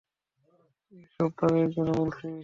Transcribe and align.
তুই 0.83 0.97
এসব 1.01 1.29
তাদের 1.39 1.65
কেন 1.73 1.87
বলছিস? 1.99 2.35